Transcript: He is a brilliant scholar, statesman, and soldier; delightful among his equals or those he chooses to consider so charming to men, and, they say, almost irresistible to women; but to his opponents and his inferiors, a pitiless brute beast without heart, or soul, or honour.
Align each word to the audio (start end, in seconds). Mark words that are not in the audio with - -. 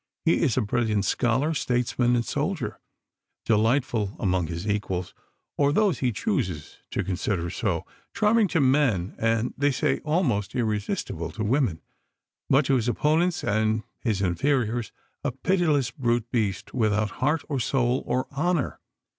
He 0.25 0.41
is 0.41 0.57
a 0.57 0.61
brilliant 0.61 1.05
scholar, 1.05 1.53
statesman, 1.53 2.15
and 2.15 2.25
soldier; 2.25 2.79
delightful 3.45 4.15
among 4.17 4.47
his 4.47 4.67
equals 4.67 5.13
or 5.59 5.71
those 5.71 5.99
he 5.99 6.11
chooses 6.11 6.79
to 6.89 7.03
consider 7.03 7.51
so 7.51 7.85
charming 8.11 8.47
to 8.47 8.59
men, 8.59 9.13
and, 9.19 9.53
they 9.55 9.69
say, 9.69 9.99
almost 9.99 10.55
irresistible 10.55 11.29
to 11.33 11.43
women; 11.43 11.83
but 12.49 12.65
to 12.65 12.77
his 12.77 12.87
opponents 12.89 13.43
and 13.43 13.83
his 13.99 14.23
inferiors, 14.23 14.91
a 15.23 15.31
pitiless 15.31 15.91
brute 15.91 16.31
beast 16.31 16.73
without 16.73 17.11
heart, 17.21 17.43
or 17.47 17.59
soul, 17.59 18.01
or 18.07 18.25
honour. 18.35 18.79